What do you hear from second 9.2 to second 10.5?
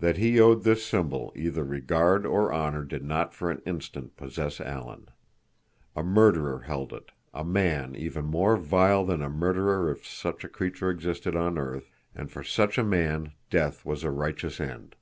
a murderer if such a